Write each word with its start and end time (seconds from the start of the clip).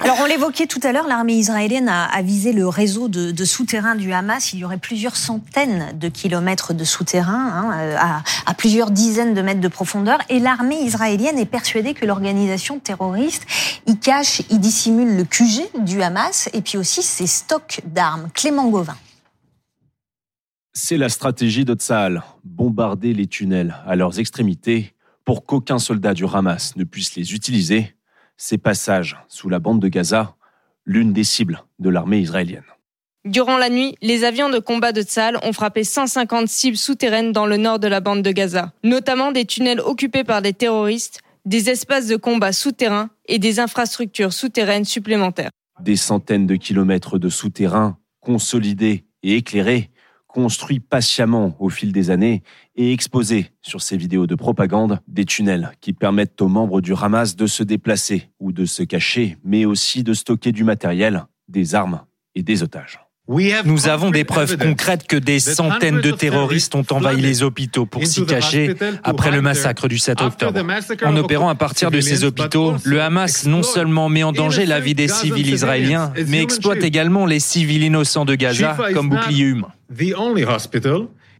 Alors, 0.00 0.18
on 0.20 0.26
l'évoquait 0.26 0.66
tout 0.66 0.80
à 0.82 0.92
l'heure, 0.92 1.08
l'armée 1.08 1.34
israélienne 1.34 1.88
a, 1.88 2.22
visé 2.22 2.52
le 2.52 2.68
réseau 2.68 3.08
de, 3.08 3.44
souterrains 3.44 3.94
du 3.96 4.12
Hamas. 4.12 4.52
Il 4.52 4.60
y 4.60 4.64
aurait 4.64 4.78
plusieurs 4.78 5.16
centaines 5.16 5.98
de 5.98 6.08
kilomètres 6.08 6.74
de 6.74 6.84
souterrains, 6.84 7.48
hein, 7.48 7.72
euh, 7.78 7.96
à, 8.46 8.54
plusieurs 8.54 8.90
dizaines 8.90 9.34
de 9.34 9.42
mètres 9.42 9.60
de 9.60 9.68
profondeur. 9.68 10.18
Et 10.28 10.38
l'armée 10.38 10.80
israélienne 10.82 11.38
est 11.38 11.46
persuadée 11.46 11.94
que 11.94 12.04
l'organisation 12.04 12.78
terroriste 12.78 13.46
y 13.86 13.96
cache, 13.96 14.42
y 14.50 14.58
dissimule 14.58 15.16
le 15.16 15.24
QG 15.24 15.84
du 15.84 16.02
Hamas 16.02 16.50
et 16.52 16.62
puis 16.62 16.78
aussi 16.78 17.02
ses 17.02 17.26
stocks 17.26 17.80
d'armes. 17.84 18.28
Clément 18.34 18.68
Gauvin. 18.68 18.96
C'est 20.72 20.98
la 20.98 21.08
stratégie 21.08 21.64
de 21.64 21.76
bombarder 22.44 23.14
les 23.14 23.26
tunnels 23.26 23.76
à 23.86 23.96
leurs 23.96 24.18
extrémités 24.18 24.94
pour 25.24 25.44
qu'aucun 25.44 25.78
soldat 25.78 26.14
du 26.14 26.24
Hamas 26.26 26.76
ne 26.76 26.84
puisse 26.84 27.16
les 27.16 27.34
utiliser 27.34 27.96
ces 28.36 28.58
passages 28.58 29.16
sous 29.28 29.48
la 29.48 29.58
bande 29.58 29.80
de 29.80 29.88
Gaza, 29.88 30.36
l'une 30.84 31.12
des 31.12 31.24
cibles 31.24 31.62
de 31.78 31.90
l'armée 31.90 32.18
israélienne. 32.20 32.64
Durant 33.24 33.58
la 33.58 33.70
nuit, 33.70 33.96
les 34.02 34.22
avions 34.22 34.50
de 34.50 34.60
combat 34.60 34.92
de 34.92 35.02
Tsahal 35.02 35.38
ont 35.42 35.52
frappé 35.52 35.82
150 35.82 36.46
cibles 36.46 36.76
souterraines 36.76 37.32
dans 37.32 37.46
le 37.46 37.56
nord 37.56 37.80
de 37.80 37.88
la 37.88 38.00
bande 38.00 38.22
de 38.22 38.30
Gaza, 38.30 38.72
notamment 38.84 39.32
des 39.32 39.44
tunnels 39.44 39.80
occupés 39.80 40.22
par 40.22 40.42
des 40.42 40.52
terroristes, 40.52 41.20
des 41.44 41.68
espaces 41.68 42.06
de 42.06 42.14
combat 42.16 42.52
souterrains 42.52 43.10
et 43.26 43.40
des 43.40 43.58
infrastructures 43.58 44.32
souterraines 44.32 44.84
supplémentaires. 44.84 45.50
Des 45.80 45.96
centaines 45.96 46.46
de 46.46 46.54
kilomètres 46.54 47.18
de 47.18 47.28
souterrains 47.28 47.98
consolidés 48.20 49.04
et 49.24 49.36
éclairés 49.36 49.90
construit 50.36 50.80
patiemment 50.80 51.56
au 51.60 51.70
fil 51.70 51.92
des 51.92 52.10
années 52.10 52.42
et 52.76 52.92
exposé 52.92 53.52
sur 53.62 53.80
ces 53.80 53.96
vidéos 53.96 54.26
de 54.26 54.34
propagande 54.34 55.00
des 55.08 55.24
tunnels 55.24 55.72
qui 55.80 55.94
permettent 55.94 56.42
aux 56.42 56.48
membres 56.48 56.82
du 56.82 56.92
Hamas 56.92 57.36
de 57.36 57.46
se 57.46 57.62
déplacer 57.62 58.28
ou 58.38 58.52
de 58.52 58.66
se 58.66 58.82
cacher, 58.82 59.38
mais 59.44 59.64
aussi 59.64 60.02
de 60.02 60.12
stocker 60.12 60.52
du 60.52 60.62
matériel, 60.62 61.24
des 61.48 61.74
armes 61.74 62.02
et 62.34 62.42
des 62.42 62.62
otages. 62.62 63.00
Nous 63.64 63.88
avons 63.88 64.10
des 64.10 64.24
preuves 64.24 64.58
concrètes 64.58 65.06
que 65.06 65.16
des 65.16 65.40
centaines 65.40 66.02
de 66.02 66.10
terroristes 66.10 66.74
ont 66.74 66.84
envahi 66.90 67.22
les 67.22 67.42
hôpitaux 67.42 67.86
pour 67.86 68.06
s'y 68.06 68.26
cacher 68.26 68.74
après 69.04 69.30
le 69.30 69.40
massacre 69.40 69.88
du 69.88 69.98
7 69.98 70.20
octobre. 70.20 70.60
En 71.02 71.16
opérant 71.16 71.48
à 71.48 71.54
partir 71.54 71.90
de 71.90 72.00
ces 72.02 72.24
hôpitaux, 72.24 72.74
le 72.84 73.00
Hamas 73.00 73.46
non 73.46 73.62
seulement 73.62 74.10
met 74.10 74.22
en 74.22 74.32
danger 74.32 74.66
la 74.66 74.80
vie 74.80 74.94
des 74.94 75.08
civils 75.08 75.48
israéliens, 75.48 76.12
mais 76.28 76.42
exploite 76.42 76.84
également 76.84 77.24
les 77.24 77.40
civils 77.40 77.84
innocents 77.84 78.26
de 78.26 78.34
Gaza 78.34 78.76
comme 78.92 79.08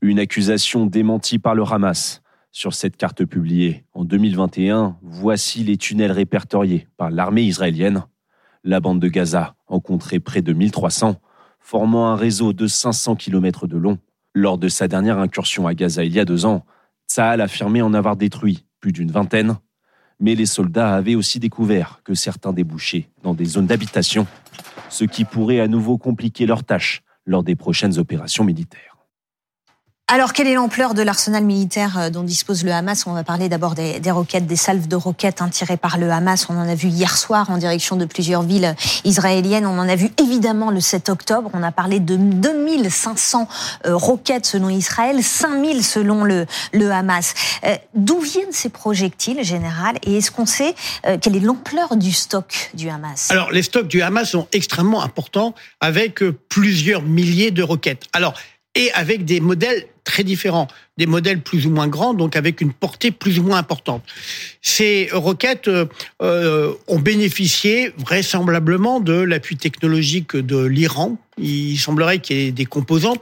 Une 0.03 0.21
accusation 0.21 0.87
démentie 0.87 1.41
par 1.41 1.57
le 1.57 1.65
Hamas. 1.65 2.23
Sur 2.53 2.75
cette 2.75 2.97
carte 2.97 3.25
publiée 3.25 3.85
en 3.93 4.05
2021, 4.05 4.99
voici 5.03 5.65
les 5.65 5.77
tunnels 5.77 6.13
répertoriés 6.13 6.87
par 6.97 7.11
l'armée 7.11 7.43
israélienne. 7.43 8.05
La 8.63 8.79
bande 8.79 9.01
de 9.01 9.09
Gaza 9.09 9.57
en 9.67 9.81
compterait 9.81 10.21
près 10.21 10.43
de 10.43 10.53
1300 10.53 11.17
formant 11.59 12.07
un 12.07 12.15
réseau 12.15 12.53
de 12.53 12.69
500 12.69 13.17
km 13.17 13.67
de 13.67 13.77
long. 13.77 13.99
Lors 14.33 14.59
de 14.59 14.69
sa 14.69 14.87
dernière 14.87 15.19
incursion 15.19 15.67
à 15.67 15.75
Gaza 15.75 16.05
il 16.05 16.15
y 16.15 16.21
a 16.21 16.25
deux 16.25 16.47
ans, 16.47 16.65
Tsahal 17.09 17.41
affirmait 17.41 17.83
en 17.83 17.95
avoir 17.95 18.15
détruit 18.15 18.65
plus 18.79 18.93
d'une 18.93 19.11
vingtaine, 19.11 19.57
mais 20.21 20.37
les 20.37 20.47
soldats 20.47 20.95
avaient 20.95 21.17
aussi 21.17 21.41
découvert 21.41 22.01
que 22.05 22.15
certains 22.15 22.53
débouchaient 22.53 23.11
dans 23.25 23.35
des 23.35 23.45
zones 23.45 23.67
d'habitation, 23.67 24.25
ce 24.89 25.05
qui 25.05 25.25
pourrait 25.25 25.59
à 25.59 25.67
nouveau 25.67 25.99
compliquer 25.99 26.47
leur 26.47 26.63
tâche 26.63 27.03
lors 27.27 27.43
des 27.43 27.57
prochaines 27.57 27.99
opérations 27.99 28.45
militaires. 28.45 28.96
Alors, 30.09 30.33
quelle 30.33 30.47
est 30.47 30.55
l'ampleur 30.55 30.95
de 30.95 31.03
l'arsenal 31.03 31.43
militaire 31.43 31.99
euh, 31.99 32.11
dont 32.11 32.23
dispose 32.23 32.63
le 32.63 32.71
Hamas? 32.71 33.09
On 33.09 33.13
va 33.13 33.25
parler 33.25 33.49
d'abord 33.49 33.75
des, 33.75 33.99
roquettes, 34.09 34.47
des 34.47 34.55
salves 34.55 34.87
de 34.87 34.95
roquettes 34.95 35.43
hein, 35.43 35.49
tirées 35.49 35.77
par 35.77 35.99
le 35.99 36.09
Hamas. 36.13 36.47
On 36.49 36.57
en 36.57 36.69
a 36.69 36.77
vu 36.77 36.87
hier 36.87 37.19
soir 37.19 37.51
en 37.51 37.59
direction 37.59 37.97
de 37.97 38.05
plusieurs 38.05 38.45
villes 38.45 38.77
israéliennes. 39.03 39.67
On 39.67 39.77
en 39.81 39.89
a 39.89 39.97
vu 39.97 40.11
évidemment 40.23 40.71
le 40.71 40.79
7 40.79 41.09
octobre. 41.09 41.51
On 41.55 41.63
a 41.65 41.73
parlé 41.73 41.99
de 41.99 42.15
2500 42.15 43.49
euh, 43.87 43.97
roquettes 43.97 44.47
selon 44.47 44.69
Israël, 44.69 45.25
5000 45.25 45.83
selon 45.83 46.23
le, 46.23 46.47
le 46.73 46.93
Hamas. 46.93 47.35
Euh, 47.65 47.75
d'où 47.97 48.21
viennent 48.21 48.53
ces 48.53 48.69
projectiles, 48.69 49.43
général? 49.43 49.97
Et 50.05 50.19
est-ce 50.19 50.31
qu'on 50.31 50.47
sait 50.47 50.77
quelle 51.21 51.35
est 51.35 51.41
l'ampleur 51.41 51.97
du 51.97 52.13
stock 52.13 52.71
du 52.75 52.89
Hamas? 52.91 53.33
Alors, 53.33 53.51
les 53.51 53.65
stocks 53.65 53.89
du 53.89 54.03
Hamas 54.03 54.31
sont 54.31 54.47
extrêmement 54.53 55.03
importants 55.03 55.57
avec 55.81 56.23
plusieurs 56.49 57.03
milliers 57.03 57.51
de 57.51 57.65
roquettes. 57.65 58.05
Alors, 58.13 58.35
et 58.77 58.93
avec 58.93 59.25
des 59.25 59.41
modèles 59.41 59.87
très 60.07 60.25
différents, 60.25 60.69
des 60.97 61.05
modèles 61.05 61.41
plus 61.43 61.67
ou 61.67 61.71
moins 61.71 61.89
grands, 61.89 62.15
donc 62.15 62.37
avec 62.37 62.63
une 62.63 62.73
portée 62.73 63.11
plus 63.11 63.39
ou 63.39 63.43
moins 63.43 63.59
importante. 63.59 64.03
Ces 64.63 65.11
roquettes 65.13 65.69
euh, 65.69 65.85
euh, 66.23 66.73
ont 66.87 67.01
bénéficié 67.01 67.93
vraisemblablement 67.99 69.01
de 69.01 69.13
l'appui 69.13 69.57
technologique 69.59 70.37
de 70.37 70.65
l'Iran. 70.65 71.19
Il 71.37 71.77
semblerait 71.77 72.21
qu'il 72.21 72.37
y 72.37 72.47
ait 72.47 72.53
des 72.53 72.65
composants. 72.65 73.17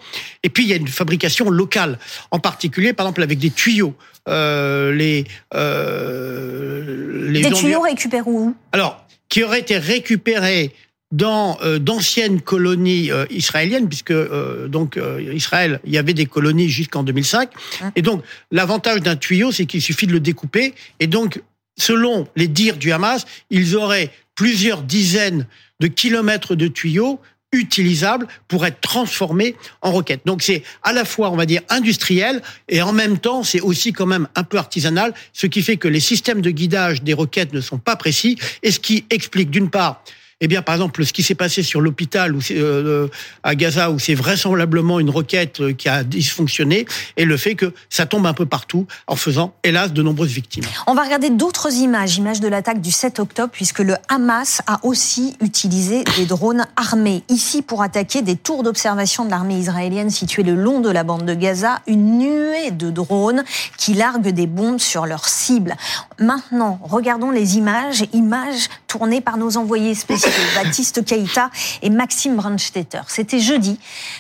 Et 0.45 0.51
puis, 0.51 0.63
il 0.63 0.69
y 0.69 0.73
a 0.75 0.77
une 0.77 0.87
fabrication 0.87 1.51
locale, 1.51 1.99
en 2.31 2.39
particulier, 2.39 2.93
par 2.93 3.07
exemple, 3.07 3.23
avec 3.23 3.39
des 3.39 3.51
tuyaux. 3.51 3.97
Euh, 4.29 4.93
les, 4.93 5.25
euh, 5.55 7.29
les 7.29 7.43
des 7.43 7.51
tuyaux 7.51 7.81
récupérés 7.81 8.23
où? 8.27 8.55
Alors, 8.73 9.05
qui 9.29 9.43
auraient 9.43 9.61
été 9.61 9.79
récupérés 9.79 10.73
dans 11.15 11.59
euh, 11.63 11.79
d'anciennes 11.79 12.41
colonies 12.41 13.13
euh, 13.13 13.25
israéliennes, 13.31 13.89
puisque 13.89 14.11
euh, 14.11 14.67
donc 14.67 14.99
Israël, 15.33 15.81
il 15.85 15.93
y 15.93 15.99
avait 15.99 16.13
des 16.13 16.27
colonies 16.27 16.69
jusqu'en 16.69 17.05
2005. 17.05 17.51
Hein. 17.81 17.93
Et 17.95 18.03
donc 18.03 18.23
l'avantage 18.51 19.01
d'un 19.01 19.17
tuyau, 19.17 19.53
c'est 19.53 19.65
qu'il 19.65 19.81
suffit 19.81 20.07
de 20.07 20.13
le 20.13 20.21
découper. 20.21 20.75
Et 20.99 21.07
donc, 21.07 21.41
selon 21.79 22.27
les 22.35 22.49
dires 22.49 22.77
du 22.77 22.91
Hamas, 22.93 23.27
ils 23.51 23.77
auraient 23.77 24.11
plusieurs 24.35 24.83
dizaines 24.83 25.47
de 25.81 25.87
kilomètres 25.87 26.57
de 26.57 26.67
tuyaux 26.67 27.21
utilisables 27.53 28.27
pour 28.49 28.67
être 28.67 28.81
transformés 28.81 29.55
en 29.83 29.93
roquettes. 29.93 30.23
Donc 30.25 30.43
c'est 30.43 30.65
à 30.83 30.93
la 30.93 31.05
fois, 31.05 31.31
on 31.31 31.37
va 31.37 31.47
dire, 31.47 31.63
industriel 31.69 32.43
et 32.69 32.83
en 32.83 32.93
même 32.93 33.19
temps, 33.19 33.45
c'est 33.45 33.61
aussi 33.61 33.93
quand 33.93 34.07
même 34.07 34.27
un 34.35 34.43
peu 34.43 34.59
artisanal, 34.59 35.15
ce 35.33 35.47
qui 35.47 35.63
fait 35.63 35.77
que 35.77 35.87
les 35.87 36.01
systèmes 36.01 36.41
de 36.41 36.51
guidage 36.51 37.05
des 37.05 37.13
roquettes 37.13 37.53
ne 37.53 37.61
sont 37.61 37.79
pas 37.79 37.95
précis 37.95 38.37
et 38.65 38.73
ce 38.73 38.81
qui 38.81 39.05
explique 39.11 39.51
d'une 39.51 39.71
part 39.71 40.03
eh 40.41 40.49
bien, 40.49 40.63
par 40.63 40.75
exemple, 40.75 41.05
ce 41.05 41.13
qui 41.13 41.23
s'est 41.23 41.35
passé 41.35 41.63
sur 41.63 41.81
l'hôpital 41.81 42.37
euh, 42.51 43.09
à 43.43 43.55
Gaza, 43.55 43.91
où 43.91 43.99
c'est 43.99 44.15
vraisemblablement 44.15 45.01
une 45.01 45.11
roquette 45.11 45.61
euh, 45.61 45.73
qui 45.73 45.89
a 45.89 46.05
dysfonctionné, 46.05 46.87
et 47.17 47.25
le 47.25 47.37
fait 47.37 47.55
que 47.55 47.73
ça 47.89 48.07
tombe 48.07 48.27
un 48.27 48.35
peu 48.35 48.47
partout, 48.47 48.87
en 49.07 49.17
faisant, 49.17 49.55
hélas, 49.63 49.93
de 49.93 50.03
nombreuses 50.03 50.33
victimes. 50.33 50.65
On 50.87 50.95
va 50.95 51.03
regarder 51.03 51.31
d'autres 51.31 51.73
images, 51.75 52.17
images 52.17 52.41
de 52.41 52.49
l'attaque 52.49 52.81
du 52.81 52.91
7 52.91 53.21
octobre, 53.21 53.51
puisque 53.53 53.79
le 53.79 53.95
Hamas 54.09 54.61
a 54.67 54.81
aussi 54.85 55.37
utilisé 55.41 56.05
des 56.17 56.27
drones 56.27 56.67
armés. 56.77 57.23
Ici, 57.29 57.63
pour 57.63 57.83
attaquer 57.83 58.23
des 58.23 58.37
tours 58.37 58.63
d'observation 58.63 59.25
de 59.25 59.31
l'armée 59.31 59.59
israélienne 59.59 60.11
situées 60.11 60.43
le 60.43 60.55
long 60.55 60.81
de 60.81 60.91
la 60.91 61.05
bande 61.05 61.25
de 61.25 61.35
Gaza, 61.35 61.81
une 61.87 62.19
nuée 62.19 62.71
de 62.71 62.91
drones 62.91 63.45
qui 63.79 63.95
larguent 63.95 64.29
des 64.29 64.47
bombes 64.47 64.81
sur 64.81 65.07
leurs 65.07 65.29
cibles. 65.29 65.77
Maintenant, 66.19 66.79
regardons 66.83 67.31
les 67.31 67.57
images, 67.57 68.05
images 68.13 68.69
tournées 68.95 69.21
par 69.21 69.39
nos 69.39 69.57
envoyés 69.57 69.97
spéciaux 69.97 70.31
Baptiste 70.55 71.05
Keïta 71.05 71.51
et 71.83 71.91
Maxime 71.91 72.37
Brandstetter. 72.37 73.01
C'était 73.09 73.41
jeudi. 73.41 73.77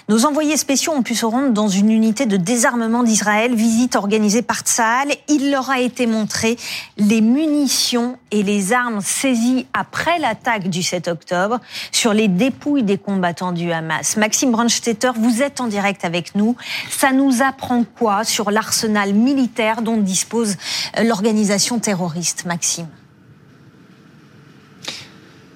Nos 0.09 0.27
envoyés 0.27 0.57
spéciaux 0.57 0.93
ont 0.93 1.05
pu 1.05 1.15
se 1.15 1.25
rendre 1.25 1.53
dans 1.53 1.69
une 1.69 1.93
unité 1.93 2.27
de 2.27 2.37
désarmement 2.37 3.05
d'Israël, 3.05 3.55
visite 3.55 3.95
organisée 3.95 4.43
par 4.43 4.62
Tsahal. 4.62 5.15
Il 5.29 5.53
leur 5.53 5.71
a 5.71 5.79
été 5.79 6.09
montré 6.09 6.57
les 6.97 7.21
munitions 7.21 8.19
et 8.33 8.43
les 8.43 8.73
armes 8.73 9.01
saisies 9.01 9.69
après 9.75 10.19
l'attaque 10.19 10.69
du 10.69 10.83
7 10.83 11.06
octobre 11.06 11.61
sur 11.93 12.12
les 12.12 12.27
dépouilles 12.27 12.83
des 12.83 12.99
combattants 12.99 13.53
du 13.53 13.71
Hamas. 13.71 14.17
Maxime 14.17 14.51
Brandstetter, 14.51 15.12
vous 15.17 15.41
êtes 15.41 15.61
en 15.61 15.69
direct 15.69 16.05
avec 16.05 16.35
nous. 16.35 16.56
Ça 16.91 17.12
nous 17.12 17.43
apprend 17.43 17.85
quoi 17.85 18.25
sur 18.25 18.51
l'arsenal 18.51 19.15
militaire 19.15 19.83
dont 19.83 19.99
dispose 19.99 20.56
l'organisation 21.01 21.79
terroriste, 21.79 22.45
Maxime? 22.45 22.89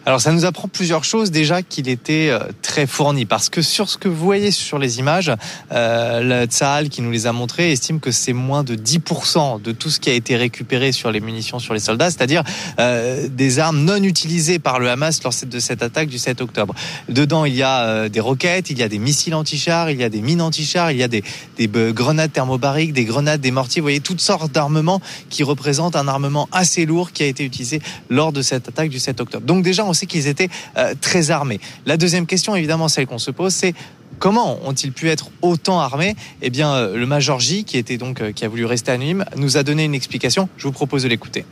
Alors 0.09 0.23
ça 0.23 0.33
nous 0.33 0.47
apprend 0.47 0.69
plusieurs 0.69 1.05
choses. 1.05 1.31
Déjà 1.31 1.61
qu'il 1.61 1.87
était 1.87 2.31
euh, 2.31 2.39
très 2.63 2.87
fourni 2.87 3.27
parce 3.27 3.51
que 3.51 3.61
sur 3.61 3.91
ce 3.91 3.99
que 3.99 4.09
vous 4.09 4.17
voyez 4.17 4.51
sur 4.53 4.79
les 4.79 5.01
images, 5.01 5.31
euh, 5.71 6.23
le 6.23 6.47
Tsahal 6.47 6.89
qui 6.89 7.03
nous 7.03 7.11
les 7.11 7.27
a 7.27 7.35
montrées 7.35 7.73
estime 7.73 8.01
que 8.01 8.11
c'est 8.11 8.33
moins 8.33 8.65
de 8.65 8.75
10% 8.75 9.61
de 9.61 9.71
tout 9.71 9.91
ce 9.91 10.01
qui 10.01 10.09
a 10.09 10.15
été 10.15 10.35
récupéré 10.37 10.93
sur 10.93 11.11
les 11.11 11.21
munitions 11.21 11.59
sur 11.59 11.75
les 11.75 11.81
soldats, 11.81 12.11
c'est-à-dire 12.11 12.43
euh, 12.81 13.29
des 13.29 13.59
armes 13.59 13.85
non 13.85 14.03
utilisées 14.03 14.59
par 14.59 14.79
le 14.79 14.89
Hamas 14.89 15.23
lors 15.23 15.35
de 15.45 15.59
cette 15.59 15.83
attaque 15.83 16.09
du 16.09 16.17
7 16.17 16.41
octobre. 16.41 16.75
Dedans, 17.11 17.45
il 17.45 17.55
y 17.55 17.63
a 17.63 18.09
des 18.09 18.21
roquettes, 18.21 18.71
il 18.71 18.79
y 18.79 18.83
a 18.83 18.89
des 18.89 18.99
missiles 18.99 19.35
anti-chars, 19.35 19.91
il 19.91 20.01
y 20.01 20.05
a 20.05 20.09
des 20.09 20.23
mines 20.23 20.41
anti-chars, 20.41 20.91
il 20.91 20.97
y 20.97 21.03
a 21.03 21.09
des, 21.09 21.23
des 21.59 21.69
grenades 21.69 22.33
thermobariques, 22.33 22.95
des 22.95 23.05
grenades, 23.05 23.43
des 23.43 23.51
mortiers, 23.51 23.83
vous 23.83 23.85
voyez 23.85 24.01
toutes 24.01 24.23
sortes 24.23 24.53
d'armements 24.53 25.03
qui 25.29 25.43
représentent 25.43 25.97
un 25.97 26.09
armement 26.09 26.49
assez 26.51 26.87
lourd 26.87 27.13
qui 27.13 27.25
a 27.25 27.27
été 27.27 27.45
utilisé 27.45 27.83
lors 28.09 28.33
de 28.33 28.41
cette 28.41 28.71
attaque 28.71 28.89
du 28.89 29.01
7 29.01 29.21
octobre. 29.21 29.45
Donc 29.45 29.63
déjà, 29.63 29.85
on 29.85 29.98
sait 29.99 30.07
qu'ils 30.07 30.27
étaient 30.27 30.49
euh, 30.77 30.95
très 31.01 31.31
armés. 31.31 31.61
La 31.87 31.97
deuxième 31.97 32.27
question, 32.27 32.55
évidemment, 32.57 32.89
celle 32.89 33.07
qu'on 33.07 33.19
se 33.19 33.31
pose, 33.31 33.53
c'est 33.53 33.75
Comment 34.19 34.59
ont-ils 34.67 34.93
pu 34.93 35.09
être 35.09 35.31
autant 35.43 35.81
armés? 35.81 36.17
Eh 36.43 36.51
bien, 36.51 36.73
euh, 36.73 36.97
le 36.97 37.07
Major 37.07 37.39
J, 37.39 37.65
qui 37.65 37.79
était 37.79 37.99
donc 37.99 38.21
euh, 38.21 38.33
qui 38.33 38.45
a 38.45 38.49
voulu 38.49 38.65
rester 38.65 38.91
anonyme, 38.91 39.25
nous 39.37 39.57
a 39.57 39.63
donné 39.63 39.85
une 39.85 39.95
explication. 39.95 40.49
Je 40.57 40.65
vous 40.65 40.73
propose 40.73 41.05
de 41.05 41.09
l'écouter. 41.09 41.45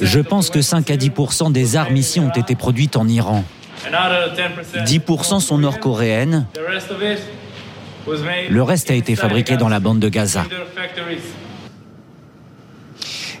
Je 0.00 0.20
pense 0.20 0.50
que 0.50 0.62
5 0.62 0.90
à 0.90 0.96
10% 0.96 1.52
des 1.52 1.76
armes 1.76 1.96
ici 1.96 2.20
ont 2.20 2.30
été 2.30 2.54
produites 2.54 2.96
en 2.96 3.08
Iran. 3.08 3.44
10 4.84 5.00
sont 5.40 5.58
nord-coréennes. 5.58 6.46
Le 8.50 8.62
reste 8.62 8.90
a 8.90 8.94
été 8.94 9.16
fabriqué 9.16 9.56
dans 9.56 9.68
la 9.68 9.80
bande 9.80 10.00
de 10.00 10.08
Gaza. 10.08 10.44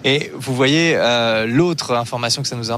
Et 0.04 0.30
vous 0.34 0.54
voyez, 0.54 0.94
euh, 0.96 1.46
l'autre 1.46 1.94
information 1.94 2.42
que 2.42 2.48
ça 2.48 2.56
nous 2.56 2.70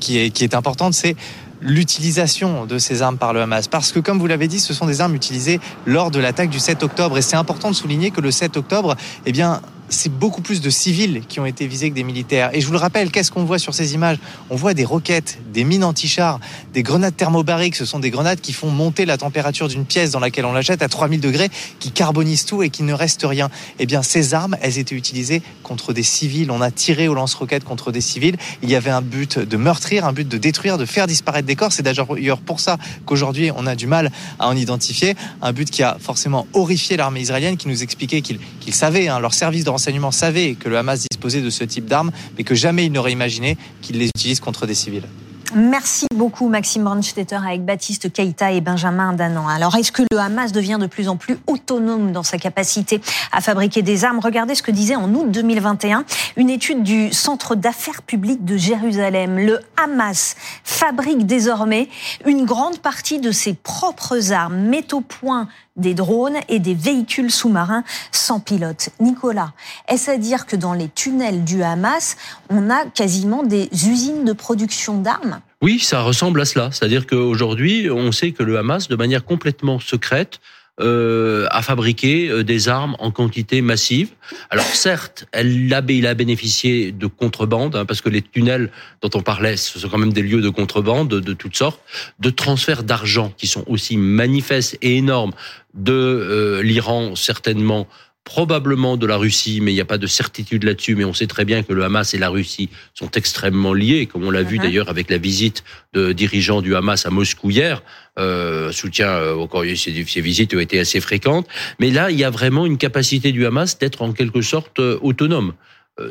qui 0.00 0.18
est, 0.18 0.30
qui 0.30 0.44
est 0.44 0.54
importante, 0.54 0.94
c'est 0.94 1.16
l'utilisation 1.60 2.66
de 2.66 2.78
ces 2.78 3.02
armes 3.02 3.16
par 3.16 3.32
le 3.32 3.40
Hamas. 3.40 3.68
Parce 3.68 3.90
que, 3.92 3.98
comme 3.98 4.18
vous 4.18 4.26
l'avez 4.26 4.48
dit, 4.48 4.60
ce 4.60 4.74
sont 4.74 4.86
des 4.86 5.00
armes 5.00 5.14
utilisées 5.14 5.60
lors 5.86 6.10
de 6.10 6.18
l'attaque 6.18 6.50
du 6.50 6.58
7 6.58 6.82
octobre. 6.82 7.16
Et 7.18 7.22
c'est 7.22 7.36
important 7.36 7.70
de 7.70 7.74
souligner 7.74 8.10
que 8.10 8.20
le 8.20 8.30
7 8.30 8.56
octobre, 8.56 8.96
eh 9.24 9.32
bien, 9.32 9.62
c'est 9.88 10.12
beaucoup 10.12 10.40
plus 10.40 10.60
de 10.60 10.70
civils 10.70 11.22
qui 11.28 11.40
ont 11.40 11.46
été 11.46 11.66
visés 11.66 11.90
que 11.90 11.94
des 11.94 12.04
militaires. 12.04 12.50
Et 12.52 12.60
je 12.60 12.66
vous 12.66 12.72
le 12.72 12.78
rappelle, 12.78 13.10
qu'est-ce 13.10 13.30
qu'on 13.30 13.44
voit 13.44 13.58
sur 13.58 13.74
ces 13.74 13.94
images? 13.94 14.18
On 14.50 14.56
voit 14.56 14.74
des 14.74 14.84
roquettes, 14.84 15.38
des 15.52 15.64
mines 15.64 15.84
anti-chars, 15.84 16.40
des 16.72 16.82
grenades 16.82 17.16
thermobariques. 17.16 17.76
Ce 17.76 17.84
sont 17.84 17.98
des 17.98 18.10
grenades 18.10 18.40
qui 18.40 18.52
font 18.52 18.70
monter 18.70 19.04
la 19.04 19.18
température 19.18 19.68
d'une 19.68 19.84
pièce 19.84 20.10
dans 20.10 20.20
laquelle 20.20 20.46
on 20.46 20.52
la 20.52 20.62
jette 20.62 20.82
à 20.82 20.88
3000 20.88 21.20
degrés, 21.20 21.50
qui 21.80 21.90
carbonisent 21.90 22.46
tout 22.46 22.62
et 22.62 22.70
qui 22.70 22.82
ne 22.82 22.92
reste 22.92 23.22
rien. 23.24 23.50
Eh 23.78 23.86
bien, 23.86 24.02
ces 24.02 24.34
armes, 24.34 24.56
elles 24.62 24.78
étaient 24.78 24.94
utilisées 24.94 25.42
contre 25.62 25.92
des 25.92 26.02
civils. 26.02 26.50
On 26.50 26.60
a 26.60 26.70
tiré 26.70 27.08
au 27.08 27.14
lance-roquettes 27.14 27.64
contre 27.64 27.92
des 27.92 28.00
civils. 28.00 28.36
Il 28.62 28.70
y 28.70 28.76
avait 28.76 28.90
un 28.90 29.02
but 29.02 29.38
de 29.38 29.56
meurtrir, 29.56 30.06
un 30.06 30.12
but 30.12 30.26
de 30.26 30.38
détruire, 30.38 30.78
de 30.78 30.86
faire 30.86 31.06
disparaître 31.06 31.46
des 31.46 31.56
corps. 31.56 31.72
C'est 31.72 31.82
d'ailleurs 31.82 32.38
pour 32.38 32.60
ça 32.60 32.78
qu'aujourd'hui, 33.04 33.50
on 33.54 33.66
a 33.66 33.74
du 33.74 33.86
mal 33.86 34.10
à 34.38 34.48
en 34.48 34.56
identifier. 34.56 35.14
Un 35.42 35.52
but 35.52 35.70
qui 35.70 35.82
a 35.82 35.98
forcément 36.00 36.46
horrifié 36.52 36.96
l'armée 36.96 37.20
israélienne, 37.20 37.56
qui 37.56 37.68
nous 37.68 37.82
expliquait 37.82 38.22
qu'ils 38.22 38.74
savaient, 38.74 39.08
hein, 39.08 39.20
leur 39.20 39.34
service 39.34 39.64
renseignement 39.74 40.12
savait 40.12 40.54
que 40.54 40.68
le 40.68 40.78
Hamas 40.78 41.00
disposait 41.00 41.40
de 41.40 41.50
ce 41.50 41.64
type 41.64 41.86
d'armes, 41.86 42.12
mais 42.38 42.44
que 42.44 42.54
jamais 42.54 42.86
il 42.86 42.92
n'aurait 42.92 43.12
imaginé 43.12 43.58
qu'il 43.82 43.98
les 43.98 44.06
utilise 44.06 44.38
contre 44.38 44.66
des 44.66 44.74
civils. 44.74 45.08
Merci 45.56 46.06
beaucoup 46.12 46.48
Maxime 46.48 46.82
Brandstetter 46.82 47.36
avec 47.36 47.64
Baptiste 47.64 48.12
Keïta 48.12 48.50
et 48.50 48.60
Benjamin 48.60 49.12
Danan. 49.12 49.46
Alors 49.46 49.76
est-ce 49.76 49.92
que 49.92 50.02
le 50.10 50.18
Hamas 50.18 50.50
devient 50.50 50.78
de 50.80 50.88
plus 50.88 51.08
en 51.08 51.16
plus 51.16 51.38
autonome 51.46 52.10
dans 52.10 52.24
sa 52.24 52.38
capacité 52.38 53.00
à 53.30 53.40
fabriquer 53.40 53.82
des 53.82 54.04
armes? 54.04 54.18
Regardez 54.18 54.56
ce 54.56 54.64
que 54.64 54.72
disait 54.72 54.96
en 54.96 55.12
août 55.14 55.30
2021 55.30 56.04
une 56.36 56.50
étude 56.50 56.82
du 56.82 57.12
Centre 57.12 57.54
d'affaires 57.54 58.02
publiques 58.02 58.44
de 58.44 58.56
Jérusalem. 58.56 59.38
Le 59.38 59.60
Hamas 59.76 60.34
fabrique 60.64 61.24
désormais 61.24 61.88
une 62.26 62.46
grande 62.46 62.78
partie 62.78 63.20
de 63.20 63.30
ses 63.30 63.54
propres 63.54 64.32
armes, 64.32 64.56
met 64.56 64.92
au 64.92 65.02
point 65.02 65.46
des 65.76 65.94
drones 65.94 66.36
et 66.48 66.58
des 66.58 66.74
véhicules 66.74 67.30
sous-marins 67.30 67.84
sans 68.12 68.40
pilote. 68.40 68.90
Nicolas, 69.00 69.52
est-ce 69.88 70.10
à 70.10 70.18
dire 70.18 70.46
que 70.46 70.56
dans 70.56 70.72
les 70.72 70.88
tunnels 70.88 71.44
du 71.44 71.62
Hamas, 71.62 72.16
on 72.50 72.70
a 72.70 72.84
quasiment 72.86 73.42
des 73.42 73.68
usines 73.72 74.24
de 74.24 74.32
production 74.32 75.00
d'armes? 75.00 75.40
Oui, 75.62 75.80
ça 75.80 76.02
ressemble 76.02 76.40
à 76.40 76.44
cela. 76.44 76.70
C'est-à-dire 76.70 77.06
qu'aujourd'hui, 77.06 77.90
on 77.90 78.12
sait 78.12 78.32
que 78.32 78.42
le 78.42 78.58
Hamas, 78.58 78.88
de 78.88 78.96
manière 78.96 79.24
complètement 79.24 79.80
secrète, 79.80 80.40
euh, 80.80 81.46
à 81.50 81.62
fabriquer 81.62 82.28
euh, 82.28 82.42
des 82.42 82.68
armes 82.68 82.96
en 82.98 83.12
quantité 83.12 83.60
massive. 83.60 84.10
Alors 84.50 84.64
certes, 84.64 85.24
elle 85.30 85.72
a, 85.72 85.80
il 85.88 86.04
a 86.04 86.14
bénéficié 86.14 86.90
de 86.90 87.06
contrebande, 87.06 87.76
hein, 87.76 87.84
parce 87.84 88.00
que 88.00 88.08
les 88.08 88.22
tunnels 88.22 88.72
dont 89.00 89.10
on 89.14 89.22
parlait, 89.22 89.56
ce 89.56 89.78
sont 89.78 89.88
quand 89.88 89.98
même 89.98 90.12
des 90.12 90.22
lieux 90.22 90.40
de 90.40 90.48
contrebande 90.48 91.08
de, 91.08 91.20
de 91.20 91.32
toutes 91.32 91.54
sortes, 91.54 91.80
de 92.18 92.28
transferts 92.28 92.82
d'argent 92.82 93.32
qui 93.36 93.46
sont 93.46 93.62
aussi 93.68 93.96
manifestes 93.96 94.76
et 94.82 94.96
énormes 94.96 95.32
de 95.74 95.92
euh, 95.92 96.62
l'Iran 96.62 97.14
certainement 97.14 97.86
probablement 98.24 98.96
de 98.96 99.06
la 99.06 99.16
Russie, 99.16 99.60
mais 99.60 99.70
il 99.70 99.74
n'y 99.74 99.80
a 99.80 99.86
pas 99.86 99.98
de 99.98 100.06
certitude 100.06 100.64
là-dessus. 100.64 100.94
Mais 100.94 101.04
on 101.04 101.12
sait 101.12 101.26
très 101.26 101.44
bien 101.44 101.62
que 101.62 101.72
le 101.72 101.84
Hamas 101.84 102.14
et 102.14 102.18
la 102.18 102.30
Russie 102.30 102.70
sont 102.94 103.10
extrêmement 103.12 103.74
liés, 103.74 104.06
comme 104.06 104.24
on 104.24 104.30
l'a 104.30 104.42
vu 104.42 104.58
uh-huh. 104.58 104.62
d'ailleurs 104.62 104.88
avec 104.88 105.10
la 105.10 105.18
visite 105.18 105.62
de 105.92 106.12
dirigeants 106.12 106.62
du 106.62 106.74
Hamas 106.74 107.04
à 107.04 107.10
Moscou 107.10 107.50
hier. 107.50 107.82
Euh, 108.18 108.72
soutien, 108.72 109.08
euh, 109.08 109.36
encore 109.36 109.64
ces, 109.64 110.04
ces 110.04 110.20
visites 110.20 110.54
ont 110.54 110.60
été 110.60 110.80
assez 110.80 111.00
fréquentes. 111.00 111.46
Mais 111.78 111.90
là, 111.90 112.10
il 112.10 112.18
y 112.18 112.24
a 112.24 112.30
vraiment 112.30 112.64
une 112.64 112.78
capacité 112.78 113.30
du 113.30 113.44
Hamas 113.44 113.78
d'être 113.78 114.02
en 114.02 114.12
quelque 114.12 114.40
sorte 114.40 114.78
euh, 114.80 114.98
autonome 115.02 115.52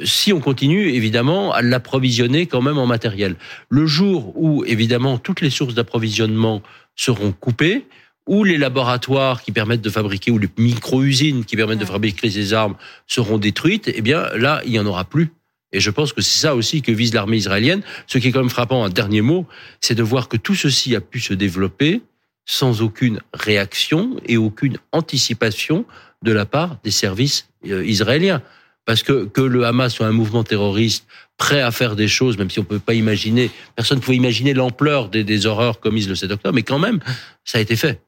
si 0.06 0.32
on 0.32 0.40
continue 0.40 0.92
évidemment 0.92 1.52
à 1.52 1.62
l'approvisionner 1.62 2.46
quand 2.46 2.62
même 2.62 2.78
en 2.78 2.86
matériel. 2.86 3.36
Le 3.68 3.86
jour 3.86 4.32
où 4.38 4.64
évidemment 4.64 5.18
toutes 5.18 5.42
les 5.42 5.50
sources 5.50 5.74
d'approvisionnement 5.74 6.62
seront 6.96 7.34
coupées, 7.34 7.86
ou 8.28 8.44
les 8.44 8.58
laboratoires 8.58 9.42
qui 9.42 9.52
permettent 9.52 9.82
de 9.82 9.90
fabriquer, 9.90 10.32
ou 10.32 10.38
les 10.38 10.50
micro-usines 10.58 11.46
qui 11.46 11.56
permettent 11.56 11.80
de 11.80 11.86
fabriquer 11.86 12.30
ces 12.30 12.54
armes 12.54 12.76
seront 13.08 13.38
détruites, 13.38 13.92
eh 13.94 14.02
bien 14.02 14.28
là, 14.36 14.62
il 14.66 14.72
n'y 14.72 14.80
en 14.80 14.86
aura 14.86 15.04
plus. 15.04 15.32
Et 15.74 15.80
je 15.80 15.90
pense 15.90 16.14
que 16.14 16.22
c'est 16.22 16.40
ça 16.40 16.56
aussi 16.56 16.82
que 16.82 16.92
vise 16.92 17.14
l'armée 17.14 17.38
israélienne. 17.38 17.82
Ce 18.08 18.20
qui 18.20 18.28
est 18.28 18.32
quand 18.32 18.40
même 18.40 18.50
frappant, 18.50 18.86
un 18.86 18.90
dernier 18.90 19.22
mot, 19.22 19.48
c'est 19.82 19.96
de 19.96 20.04
voir 20.04 20.30
que 20.30 20.38
tout 20.38 20.56
ceci 20.56 20.96
a 20.96 21.02
pu 21.02 21.20
se 21.20 21.34
développer 21.34 22.02
sans 22.46 22.82
aucune 22.82 23.20
réaction 23.34 24.18
et 24.26 24.38
aucune 24.38 24.78
anticipation 24.92 25.86
de 26.22 26.32
la 26.32 26.46
part 26.46 26.78
des 26.84 26.92
services 26.92 27.50
euh, 27.68 27.86
israéliens. 27.86 28.42
Parce 28.86 29.04
que 29.04 29.26
que 29.26 29.42
le 29.42 29.66
Hamas 29.66 29.94
soit 29.94 30.08
un 30.08 30.12
mouvement 30.12 30.44
terroriste 30.44 31.06
prêt 31.38 31.62
à 31.62 31.72
faire 31.72 31.96
des 31.96 32.08
choses, 32.08 32.38
même 32.38 32.50
si 32.50 32.60
on 32.60 32.64
peut 32.64 32.80
pas 32.80 32.94
imaginer, 32.94 33.50
personne 33.76 33.98
ne 33.98 34.04
pouvait 34.04 34.18
imaginer 34.18 34.54
l'ampleur 34.54 35.10
des, 35.10 35.24
des 35.24 35.46
horreurs 35.46 35.80
commises 35.80 36.08
le 36.08 36.16
7 36.16 36.32
octobre, 36.32 36.56
mais 36.56 36.64
quand 36.64 36.80
même, 36.80 37.00
ça 37.44 37.58
a 37.58 37.62
été 37.62 37.76
fait. 37.76 38.02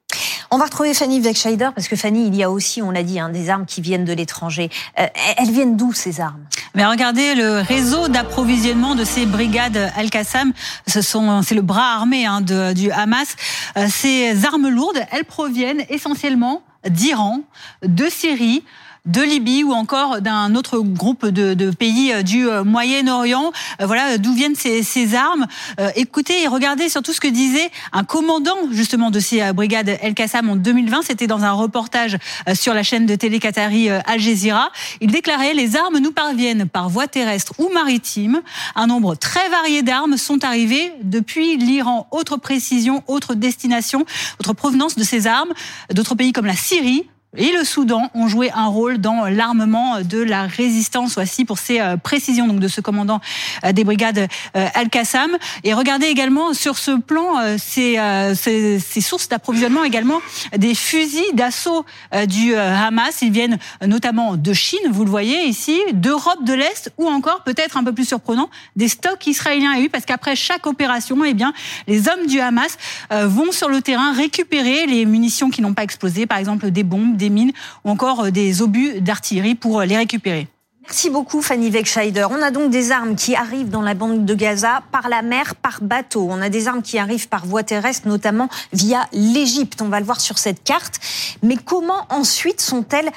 On 0.50 0.58
va 0.58 0.64
retrouver 0.66 0.94
Fanny 0.94 1.20
Wegscheider 1.20 1.70
parce 1.74 1.88
que 1.88 1.96
Fanny, 1.96 2.28
il 2.28 2.34
y 2.36 2.42
a 2.42 2.50
aussi, 2.50 2.80
on 2.80 2.90
l'a 2.90 3.02
dit, 3.02 3.18
hein, 3.18 3.30
des 3.30 3.50
armes 3.50 3.66
qui 3.66 3.80
viennent 3.80 4.04
de 4.04 4.12
l'étranger. 4.12 4.70
Euh, 4.98 5.06
elles 5.38 5.50
viennent 5.50 5.76
d'où 5.76 5.92
ces 5.92 6.20
armes? 6.20 6.44
Mais 6.74 6.86
regardez 6.86 7.34
le 7.34 7.60
réseau 7.60 8.08
d'approvisionnement 8.08 8.94
de 8.94 9.04
ces 9.04 9.26
brigades 9.26 9.90
Al-Qassam. 9.96 10.52
Ce 10.86 11.02
sont, 11.02 11.42
c'est 11.42 11.56
le 11.56 11.62
bras 11.62 11.94
armé 11.96 12.26
hein, 12.26 12.40
de, 12.42 12.74
du 12.74 12.92
Hamas. 12.92 13.34
Euh, 13.76 13.86
ces 13.90 14.44
armes 14.44 14.68
lourdes, 14.68 15.00
elles 15.10 15.24
proviennent 15.24 15.84
essentiellement 15.88 16.62
d'Iran, 16.88 17.40
de 17.82 18.08
Syrie, 18.08 18.62
de 19.06 19.22
Libye 19.22 19.64
ou 19.64 19.72
encore 19.72 20.20
d'un 20.20 20.54
autre 20.54 20.80
groupe 20.80 21.26
de, 21.26 21.54
de 21.54 21.70
pays 21.70 22.12
euh, 22.12 22.22
du 22.22 22.48
euh, 22.48 22.64
Moyen-Orient. 22.64 23.52
Euh, 23.80 23.86
voilà 23.86 24.18
d'où 24.18 24.34
viennent 24.34 24.54
ces, 24.54 24.82
ces 24.82 25.14
armes. 25.14 25.46
écoutez 25.94 26.42
et 26.42 26.46
regardez 26.48 26.88
surtout 26.88 27.12
ce 27.12 27.20
que 27.20 27.28
disait 27.28 27.70
un 27.92 28.04
commandant 28.04 28.56
justement 28.70 29.10
de 29.10 29.20
ces 29.20 29.52
brigades 29.52 29.96
El 30.02 30.14
Qassam 30.14 30.50
en 30.50 30.56
2020. 30.56 31.02
C'était 31.02 31.26
dans 31.26 31.44
un 31.44 31.52
reportage 31.52 32.18
sur 32.54 32.74
la 32.74 32.82
chaîne 32.82 33.06
de 33.06 33.14
télé 33.14 33.38
qatari 33.38 33.88
Al 33.88 34.18
Jazeera. 34.20 34.70
Il 35.00 35.10
déclarait 35.10 35.54
les 35.54 35.76
armes 35.76 35.98
nous 35.98 36.12
parviennent 36.12 36.68
par 36.68 36.88
voie 36.88 37.06
terrestre 37.06 37.52
ou 37.58 37.68
maritime. 37.72 38.42
Un 38.74 38.86
nombre 38.86 39.14
très 39.14 39.48
varié 39.48 39.82
d'armes 39.82 40.16
sont 40.16 40.44
arrivées 40.44 40.92
depuis 41.02 41.56
l'Iran. 41.56 42.08
Autre 42.10 42.36
précision, 42.36 43.02
autre 43.06 43.34
destination, 43.34 44.04
autre 44.40 44.52
provenance 44.52 44.96
de 44.96 45.04
ces 45.04 45.26
armes. 45.26 45.52
D'autres 45.92 46.14
pays 46.14 46.32
comme 46.32 46.46
la 46.46 46.56
Syrie, 46.56 47.06
et 47.36 47.52
le 47.52 47.64
Soudan 47.64 48.10
ont 48.14 48.28
joué 48.28 48.50
un 48.54 48.66
rôle 48.66 48.98
dans 48.98 49.26
l'armement 49.26 50.00
de 50.00 50.22
la 50.22 50.46
résistance. 50.46 51.14
Voici 51.14 51.44
pour 51.44 51.58
ces 51.58 51.80
euh, 51.80 51.96
précisions 51.96 52.46
donc 52.46 52.60
de 52.60 52.68
ce 52.68 52.80
commandant 52.80 53.20
euh, 53.64 53.72
des 53.72 53.84
brigades 53.84 54.28
euh, 54.56 54.66
Al-Qassam. 54.74 55.36
Et 55.64 55.74
regardez 55.74 56.06
également 56.06 56.54
sur 56.54 56.78
ce 56.78 56.96
plan 56.98 57.34
ces, 57.58 57.98
ces, 58.34 58.78
ces 58.80 59.00
sources 59.00 59.28
d'approvisionnement 59.28 59.84
également 59.84 60.20
des 60.56 60.74
fusils 60.74 61.34
d'assaut 61.34 61.84
du 62.28 62.54
Hamas. 62.54 63.22
Ils 63.22 63.30
viennent 63.30 63.58
notamment 63.84 64.36
de 64.36 64.52
Chine, 64.52 64.78
vous 64.90 65.04
le 65.04 65.10
voyez 65.10 65.46
ici, 65.46 65.78
d'Europe 65.92 66.44
de 66.44 66.54
l'Est 66.54 66.92
ou 66.96 67.08
encore 67.08 67.42
peut-être 67.42 67.76
un 67.76 67.84
peu 67.84 67.92
plus 67.92 68.06
surprenant 68.06 68.48
des 68.76 68.88
stocks 68.88 69.26
israéliens 69.26 69.80
eu 69.80 69.88
parce 69.88 70.04
qu'après 70.04 70.36
chaque 70.36 70.66
opération, 70.66 71.22
eh 71.24 71.34
bien 71.34 71.52
les 71.86 72.08
hommes 72.08 72.26
du 72.26 72.40
Hamas 72.40 72.76
vont 73.10 73.52
sur 73.52 73.68
le 73.68 73.82
terrain 73.82 74.12
récupérer 74.12 74.86
les 74.86 75.04
munitions 75.04 75.50
qui 75.50 75.62
n'ont 75.62 75.74
pas 75.74 75.84
explosé, 75.84 76.26
par 76.26 76.38
exemple 76.38 76.70
des 76.70 76.82
bombes, 76.82 77.15
des 77.16 77.26
des 77.26 77.30
mines 77.30 77.52
ou 77.84 77.90
encore 77.90 78.26
euh, 78.26 78.30
des 78.30 78.62
obus 78.62 79.00
d'artillerie 79.00 79.54
pour 79.54 79.80
euh, 79.80 79.84
les 79.84 79.96
récupérer. 79.96 80.48
Merci 80.82 81.10
beaucoup 81.10 81.42
Fanny 81.42 81.68
Wegscheider. 81.70 82.26
On 82.30 82.40
a 82.40 82.52
donc 82.52 82.70
des 82.70 82.92
armes 82.92 83.16
qui 83.16 83.34
arrivent 83.34 83.70
dans 83.70 83.82
la 83.82 83.94
bande 83.94 84.24
de 84.24 84.34
Gaza 84.34 84.82
par 84.92 85.08
la 85.08 85.22
mer, 85.22 85.56
par 85.56 85.78
bateau. 85.82 86.28
On 86.30 86.40
a 86.40 86.48
des 86.48 86.68
armes 86.68 86.82
qui 86.82 86.96
arrivent 86.96 87.28
par 87.28 87.44
voie 87.44 87.64
terrestre, 87.64 88.06
notamment 88.06 88.48
via 88.72 89.08
l'Égypte. 89.12 89.82
On 89.82 89.88
va 89.88 89.98
le 89.98 90.06
voir 90.06 90.20
sur 90.20 90.38
cette 90.38 90.62
carte. 90.62 91.00
Mais 91.42 91.56
comment 91.56 92.06
ensuite 92.08 92.60
sont-elles 92.60 93.10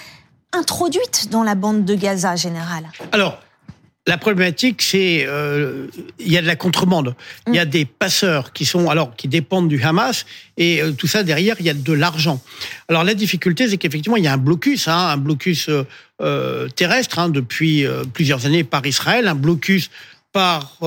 introduites 0.52 1.30
dans 1.30 1.44
la 1.44 1.54
bande 1.54 1.86
de 1.86 1.94
Gaza, 1.94 2.36
général? 2.36 2.90
Alors, 3.12 3.38
la 4.10 4.18
problématique, 4.18 4.82
c'est 4.82 5.24
euh, 5.28 5.86
il 6.20 6.32
y 6.32 6.38
a 6.38 6.42
de 6.42 6.48
la 6.48 6.56
contrebande. 6.56 7.16
Il 7.48 7.54
y 7.54 7.60
a 7.60 7.66
des 7.66 7.86
passeurs 7.86 8.54
qui 8.54 8.66
sont 8.66 8.90
alors 8.90 9.16
qui 9.16 9.28
dépendent 9.28 9.68
du 9.68 9.80
Hamas 9.84 10.26
et 10.58 10.82
euh, 10.82 10.92
tout 10.92 11.06
ça 11.06 11.22
derrière, 11.22 11.58
il 11.60 11.68
y 11.68 11.70
a 11.70 11.76
de 11.76 11.94
l'argent. 11.94 12.42
Alors 12.88 13.04
la 13.04 13.14
difficulté, 13.14 13.68
c'est 13.70 13.78
qu'effectivement, 13.78 14.18
il 14.18 14.24
y 14.24 14.28
a 14.28 14.34
un 14.34 14.38
blocus, 14.38 14.88
hein, 14.88 15.10
un 15.10 15.18
blocus 15.18 15.70
euh, 15.70 16.68
terrestre 16.70 17.20
hein, 17.20 17.30
depuis 17.30 17.86
plusieurs 18.12 18.48
années 18.48 18.64
par 18.64 18.84
Israël, 18.88 19.28
un 19.28 19.36
blocus 19.36 19.92
par 20.34 20.78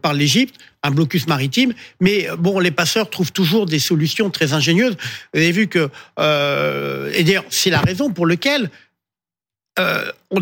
par 0.00 0.14
l'Égypte, 0.14 0.54
un 0.84 0.92
blocus 0.92 1.26
maritime. 1.26 1.72
Mais 2.00 2.28
bon, 2.38 2.60
les 2.60 2.70
passeurs 2.70 3.10
trouvent 3.10 3.32
toujours 3.32 3.66
des 3.66 3.80
solutions 3.80 4.30
très 4.30 4.52
ingénieuses. 4.52 4.96
Vous 5.34 5.40
avez 5.40 5.52
vu 5.52 5.66
que 5.66 5.90
et 7.18 7.24
d'ailleurs, 7.24 7.44
c'est 7.50 7.70
la 7.70 7.80
raison 7.80 8.10
pour 8.10 8.26
laquelle 8.26 8.70
on 9.78 10.40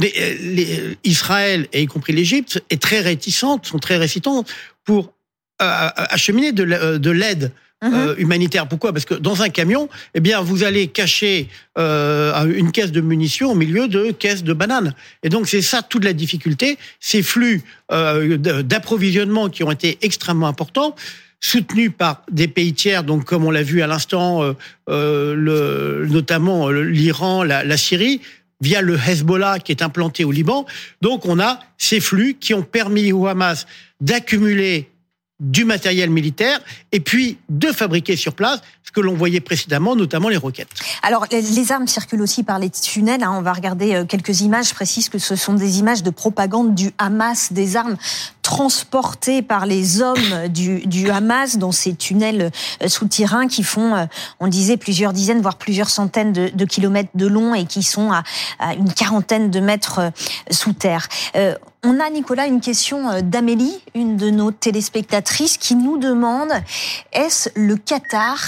Israël 1.05 1.69
et 1.73 1.83
y 1.83 1.87
compris 1.87 2.13
l'Égypte 2.13 2.63
est 2.71 2.81
très 2.81 3.01
réticente, 3.01 3.67
sont 3.67 3.79
très 3.79 3.97
réticentes 3.97 4.53
pour 4.85 5.13
acheminer 5.59 6.53
de 6.53 7.11
l'aide 7.11 7.53
Mhm. 7.83 7.95
Euh, 7.95 8.15
humanitaire. 8.17 8.67
Pourquoi? 8.67 8.95
Parce 8.95 9.05
que 9.05 9.13
dans 9.13 9.43
un 9.43 9.51
camion, 9.51 9.91
eh 10.15 10.21
bien, 10.21 10.41
vous 10.41 10.65
allez 10.65 10.89
cacher 10.89 11.49
euh, 11.77 12.51
une 12.57 12.73
caisse 12.73 12.91
de 12.91 13.03
munitions 13.03 13.53
au 13.53 13.55
milieu 13.55 13.87
de 13.87 14.13
caisses 14.13 14.45
de 14.45 14.55
bananes. 14.55 14.95
Et 15.23 15.29
donc, 15.29 15.47
c'est 15.47 15.61
ça 15.61 15.83
toute 15.83 16.05
la 16.05 16.15
difficulté. 16.15 16.79
Ces 17.01 17.23
flux 17.23 17.63
euh, 17.93 18.39
d'approvisionnement 18.39 19.51
qui 19.51 19.63
ont 19.63 19.71
été 19.71 19.99
extrêmement 20.01 20.49
importants 20.49 20.97
soutenus 21.39 21.93
par 21.97 22.23
des 22.31 22.49
pays 22.49 22.73
tiers, 22.73 23.05
donc 23.05 23.25
comme 23.27 23.45
on 23.45 23.51
l'a 23.51 23.63
vu 23.63 23.83
à 23.83 23.87
l'instant, 23.87 24.43
le, 24.89 26.07
notamment 26.09 26.71
l'Iran, 26.71 27.45
la, 27.45 27.63
la 27.63 27.77
Syrie, 27.77 28.23
via 28.61 28.81
le 28.81 28.97
Hezbollah 28.99 29.59
qui 29.59 29.73
est 29.73 29.83
implanté 29.83 30.25
au 30.25 30.33
Liban. 30.33 30.67
Donc 31.03 31.27
on 31.27 31.39
a 31.41 31.61
ces 31.79 32.01
flux 32.01 32.35
qui 32.35 32.55
ont 32.55 32.63
permis 32.63 33.13
au 33.13 33.27
Hamas 33.27 33.67
d'accumuler 34.01 34.91
du 35.39 35.65
matériel 35.67 36.09
militaire 36.09 36.61
et 36.93 37.01
puis 37.01 37.39
de 37.51 37.69
fabriquer 37.69 38.17
sur 38.17 38.33
place 38.33 38.61
ce 38.83 38.91
que 38.91 39.01
l'on 39.01 39.15
voyait 39.15 39.41
précédemment, 39.41 39.95
notamment 39.95 40.29
les 40.29 40.37
roquettes. 40.37 40.71
Alors 41.03 41.27
les, 41.31 41.73
armes 41.73 41.89
circulent 41.89 42.23
aussi 42.23 42.43
par 42.43 42.59
les 42.59 42.71
tunnels. 42.71 43.23
Hein. 43.23 43.35
On 43.37 43.43
va 43.43 43.53
regarder 43.53 43.95
euh, 43.95 44.05
quelques 44.05 44.41
images. 44.41 44.69
Je 44.69 44.75
précise 44.75 45.09
que 45.09 45.19
ce 45.19 45.37
sont 45.37 45.55
des 45.55 45.79
images 45.79 46.03
de 46.03 46.11
propagande 46.11 46.75
du 46.75 46.93
Hamas, 46.97 47.53
des 47.53 47.77
armes 47.77 47.97
transportées 48.41 49.43
par 49.43 49.67
les 49.67 50.01
hommes 50.01 50.49
du, 50.49 51.11
Hamas 51.11 51.59
dans 51.59 51.73
ces 51.73 51.95
tunnels 51.95 52.53
euh, 52.83 52.89
souterrains 52.89 53.49
qui 53.49 53.65
font, 53.65 53.95
euh, 53.95 54.05
on 54.41 54.47
disait, 54.47 54.77
plusieurs 54.77 55.13
dizaines, 55.13 55.43
voire 55.43 55.57
plusieurs 55.57 55.91
centaines 55.91 56.33
de, 56.33 56.65
kilomètres 56.65 57.11
de 57.15 57.27
long 57.27 57.55
et 57.55 57.67
qui 57.67 57.83
sont 57.83 58.13
à, 58.13 58.23
une 58.75 58.93
quarantaine 58.93 59.51
de 59.51 59.61
mètres 59.61 60.13
sous 60.51 60.73
terre. 60.73 61.09
On 61.89 62.01
a, 62.01 62.11
Nicolas, 62.11 62.49
une 62.49 62.61
question 62.61 63.09
euh, 63.09 63.21
d'Amélie, 63.21 63.79
une 63.95 64.17
de 64.17 64.29
nos 64.29 64.51
téléspectatrices, 64.51 65.57
qui 65.57 65.77
nous 65.77 65.99
demande 65.99 66.51
est-ce 67.13 67.49
le 67.55 67.77
Qatar 67.77 68.41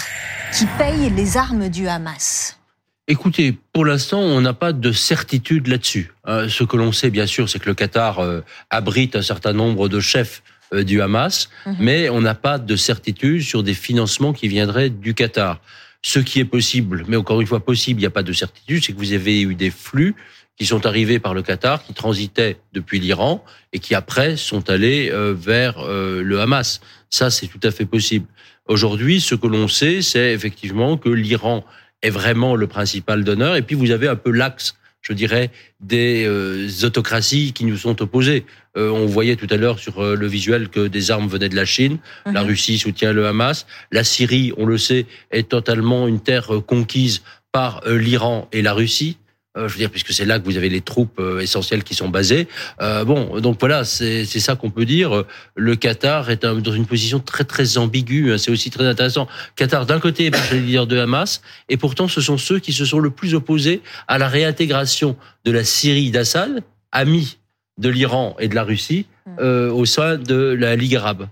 qui 0.52 0.66
paye 0.76 1.08
les 1.10 1.36
armes 1.36 1.68
du 1.68 1.86
Hamas? 1.86 2.58
Écoutez, 3.06 3.56
pour 3.72 3.84
l'instant, 3.84 4.18
on 4.18 4.40
n'a 4.40 4.54
pas 4.54 4.72
de 4.72 4.90
certitude 4.90 5.68
là-dessus. 5.68 6.12
Euh, 6.26 6.48
ce 6.48 6.64
que 6.64 6.76
l'on 6.76 6.90
sait, 6.90 7.10
bien 7.10 7.26
sûr, 7.26 7.48
c'est 7.48 7.60
que 7.60 7.68
le 7.68 7.74
Qatar 7.74 8.18
euh, 8.18 8.40
abrite 8.70 9.14
un 9.14 9.22
certain 9.22 9.52
nombre 9.52 9.88
de 9.88 10.00
chefs 10.00 10.42
du 10.72 11.00
Hamas, 11.00 11.48
mhm. 11.64 11.76
mais 11.78 12.10
on 12.10 12.20
n'a 12.20 12.34
pas 12.34 12.58
de 12.58 12.74
certitude 12.74 13.42
sur 13.42 13.62
des 13.62 13.72
financements 13.72 14.32
qui 14.32 14.48
viendraient 14.48 14.90
du 14.90 15.14
Qatar. 15.14 15.60
Ce 16.02 16.18
qui 16.18 16.40
est 16.40 16.44
possible, 16.44 17.04
mais 17.06 17.16
encore 17.16 17.40
une 17.40 17.46
fois 17.46 17.60
possible, 17.60 18.00
il 18.00 18.02
n'y 18.02 18.06
a 18.06 18.10
pas 18.10 18.24
de 18.24 18.32
certitude, 18.32 18.84
c'est 18.84 18.92
que 18.92 18.98
vous 18.98 19.12
avez 19.12 19.42
eu 19.42 19.54
des 19.54 19.70
flux 19.70 20.16
qui 20.58 20.66
sont 20.66 20.86
arrivés 20.86 21.20
par 21.20 21.34
le 21.34 21.42
Qatar, 21.42 21.84
qui 21.84 21.94
transitaient 21.94 22.56
depuis 22.72 22.98
l'Iran 22.98 23.44
et 23.72 23.78
qui 23.78 23.94
après 23.94 24.36
sont 24.36 24.68
allés 24.68 25.08
euh, 25.10 25.32
vers 25.36 25.78
euh, 25.78 26.22
le 26.22 26.40
Hamas. 26.40 26.80
Ça, 27.10 27.30
c'est 27.30 27.46
tout 27.46 27.60
à 27.62 27.70
fait 27.70 27.86
possible. 27.86 28.26
Aujourd'hui, 28.66 29.20
ce 29.20 29.36
que 29.36 29.46
l'on 29.46 29.68
sait, 29.68 30.02
c'est 30.02 30.32
effectivement 30.32 30.96
que 30.96 31.08
l'Iran 31.08 31.64
est 32.02 32.10
vraiment 32.10 32.56
le 32.56 32.66
principal 32.66 33.24
donneur. 33.24 33.56
Et 33.56 33.62
puis, 33.62 33.76
vous 33.76 33.92
avez 33.92 34.08
un 34.08 34.16
peu 34.16 34.30
l'axe, 34.30 34.76
je 35.00 35.12
dirais, 35.12 35.50
des 35.80 36.24
euh, 36.26 36.68
autocraties 36.82 37.52
qui 37.52 37.64
nous 37.64 37.76
sont 37.76 38.02
opposées. 38.02 38.44
on 38.74 39.06
voyait 39.06 39.36
tout 39.36 39.48
à 39.50 39.56
l'heure 39.56 39.78
sur 39.78 40.02
le 40.02 40.26
visuel 40.26 40.68
que 40.68 40.86
des 40.86 41.10
armes 41.10 41.28
venaient 41.28 41.48
de 41.48 41.56
la 41.56 41.64
Chine. 41.64 41.98
Mhm. 42.26 42.34
La 42.34 42.42
Russie 42.42 42.78
soutient 42.78 43.12
le 43.12 43.26
Hamas. 43.26 43.66
La 43.90 44.04
Syrie, 44.04 44.52
on 44.56 44.66
le 44.66 44.78
sait, 44.78 45.06
est 45.30 45.48
totalement 45.48 46.06
une 46.06 46.20
terre 46.20 46.50
conquise 46.66 47.22
par 47.50 47.82
l'Iran 47.88 48.48
et 48.52 48.62
la 48.62 48.74
Russie. 48.74 49.16
Euh, 49.58 49.68
je 49.68 49.74
veux 49.74 49.78
dire, 49.78 49.90
puisque 49.90 50.12
c'est 50.12 50.24
là 50.24 50.38
que 50.38 50.44
vous 50.44 50.56
avez 50.56 50.68
les 50.68 50.80
troupes 50.80 51.18
euh, 51.18 51.40
essentielles 51.40 51.82
qui 51.82 51.94
sont 51.94 52.08
basées. 52.08 52.48
Euh, 52.80 53.04
bon, 53.04 53.40
donc 53.40 53.58
voilà, 53.60 53.84
c'est 53.84 54.24
ça 54.24 54.54
qu'on 54.54 54.70
peut 54.70 54.84
dire. 54.84 55.24
Le 55.54 55.76
Qatar 55.76 56.30
est 56.30 56.46
dans 56.46 56.72
une 56.72 56.86
position 56.86 57.18
très 57.18 57.44
très 57.44 57.76
ambiguë. 57.76 58.32
Hein. 58.32 58.38
C'est 58.38 58.50
aussi 58.50 58.70
très 58.70 58.86
intéressant. 58.86 59.26
Qatar, 59.56 59.86
d'un 59.86 60.00
côté, 60.00 60.26
est 60.26 60.52
le 60.52 60.58
leader 60.58 60.86
de 60.86 60.98
Hamas, 60.98 61.42
et 61.68 61.76
pourtant, 61.76 62.08
ce 62.08 62.20
sont 62.20 62.38
ceux 62.38 62.58
qui 62.60 62.72
se 62.72 62.84
sont 62.84 63.00
le 63.00 63.10
plus 63.10 63.34
opposés 63.34 63.82
à 64.06 64.18
la 64.18 64.28
réintégration 64.28 65.16
de 65.44 65.50
la 65.50 65.64
Syrie 65.64 66.10
d'Assad, 66.10 66.62
ami 66.92 67.38
de 67.78 67.88
l'Iran 67.88 68.36
et 68.38 68.48
de 68.48 68.54
la 68.54 68.64
Russie, 68.64 69.06
mm. 69.26 69.70
au 69.70 69.84
sein 69.84 70.16
de 70.16 70.34
la 70.34 70.76
Ligue 70.76 70.96
arabe. 70.96 71.28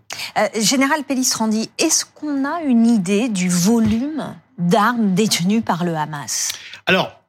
Général 0.61 1.05
Pellistrandi, 1.05 1.71
est-ce 1.79 2.05
qu'on 2.05 2.45
a 2.45 2.63
une 2.63 2.87
idée 2.87 3.29
du 3.29 3.49
volume 3.49 4.35
d'armes 4.59 5.15
détenues 5.15 5.63
par 5.63 5.85
le 5.85 5.95
Hamas? 5.97 6.53
Alors, 6.87 7.21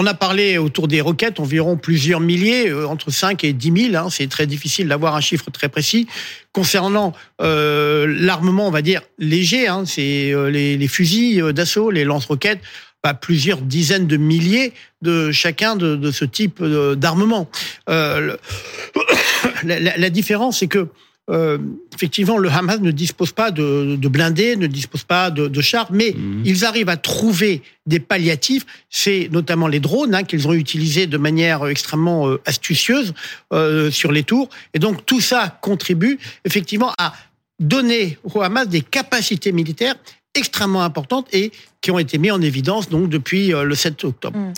on 0.00 0.06
a 0.06 0.14
parlé 0.14 0.56
autour 0.56 0.88
des 0.88 1.02
roquettes, 1.02 1.40
environ 1.40 1.76
plusieurs 1.76 2.20
milliers, 2.20 2.70
euh, 2.70 2.88
entre 2.88 3.10
5 3.10 3.44
et 3.44 3.52
10 3.52 3.90
000. 3.92 3.96
Hein, 4.02 4.08
c'est 4.10 4.28
très 4.28 4.46
difficile 4.46 4.88
d'avoir 4.88 5.14
un 5.14 5.20
chiffre 5.20 5.50
très 5.50 5.68
précis. 5.68 6.06
Concernant 6.52 7.12
euh, 7.42 8.06
l'armement, 8.18 8.66
on 8.66 8.70
va 8.70 8.80
dire 8.80 9.02
léger, 9.18 9.68
hein, 9.68 9.84
c'est 9.84 10.32
euh, 10.32 10.48
les, 10.48 10.88
fusils 10.88 11.52
d'assaut, 11.52 11.90
les 11.90 12.04
lance-roquettes, 12.04 12.60
bah, 13.04 13.12
plusieurs 13.12 13.60
dizaines 13.60 14.06
de 14.06 14.16
milliers 14.16 14.72
de 15.02 15.32
chacun 15.32 15.76
de, 15.76 16.10
ce 16.10 16.24
type 16.24 16.64
d'armement. 16.64 17.50
la, 17.86 18.30
la, 19.62 20.10
différence, 20.10 20.60
c'est 20.60 20.66
que 20.66 20.88
euh, 21.30 21.58
effectivement, 21.94 22.38
le 22.38 22.48
Hamas 22.50 22.80
ne 22.80 22.90
dispose 22.90 23.32
pas 23.32 23.50
de, 23.50 23.96
blindés, 24.08 24.56
ne 24.56 24.66
dispose 24.66 25.04
pas 25.04 25.30
de, 25.30 25.60
chars, 25.60 25.88
mais 25.92 26.14
mhm. 26.16 26.42
ils 26.44 26.64
arrivent 26.64 26.88
à 26.88 26.96
trouver 26.96 27.62
des 27.86 28.00
palliatifs. 28.00 28.66
C'est 28.88 29.28
notamment 29.30 29.68
les 29.68 29.80
drones 29.80 30.14
hein, 30.14 30.24
qu'ils 30.24 30.48
ont 30.48 30.52
utilisés 30.52 31.06
de 31.06 31.18
manière 31.18 31.66
extrêmement 31.66 32.28
euh, 32.28 32.40
astucieuse 32.46 33.14
euh, 33.52 33.90
sur 33.90 34.10
les 34.12 34.24
tours. 34.24 34.48
Et 34.74 34.78
donc 34.78 35.06
tout 35.06 35.20
ça 35.20 35.58
contribue 35.60 36.18
effectivement 36.44 36.92
à 36.98 37.12
donner 37.60 38.18
au 38.24 38.40
Hamas 38.40 38.66
des 38.68 38.80
capacités 38.80 39.52
militaires 39.52 39.94
extrêmement 40.34 40.82
importantes 40.82 41.28
et 41.32 41.52
qui 41.80 41.90
ont 41.90 41.98
été 41.98 42.18
mis 42.18 42.30
en 42.30 42.40
évidence 42.40 42.88
donc 42.88 43.08
depuis 43.08 43.48
le 43.48 43.74
7 43.74 44.04
octobre. 44.04 44.38
Mm. 44.38 44.52